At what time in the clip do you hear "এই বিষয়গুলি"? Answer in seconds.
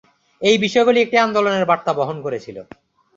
0.41-0.99